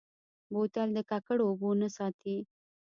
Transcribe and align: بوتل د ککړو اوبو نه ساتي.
بوتل 0.53 0.87
د 0.93 0.99
ککړو 1.09 1.43
اوبو 1.49 1.69
نه 1.81 1.89
ساتي. 1.97 2.37